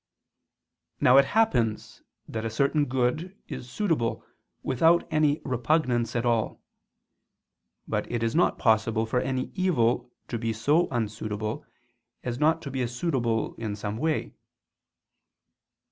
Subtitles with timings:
[0.99, 4.25] Now it happens that a certain good is suitable
[4.63, 6.59] without any repugnance at all:
[7.87, 11.63] but it is not possible for any evil to be so unsuitable
[12.23, 14.33] as not to be suitable in some way.